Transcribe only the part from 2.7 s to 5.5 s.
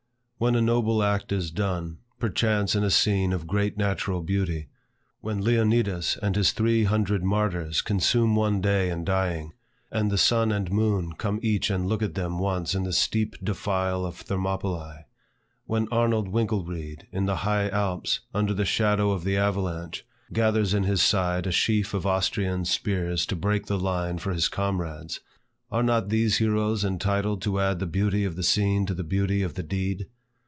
in a scene of great natural beauty; when